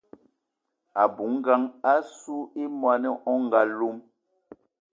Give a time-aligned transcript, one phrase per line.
[1.01, 3.97] A bou ngang assou y mwani o nga lom.